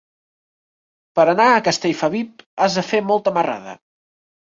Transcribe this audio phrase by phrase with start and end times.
[1.19, 3.77] Per anar a Castellfabib has de fer molta marrada.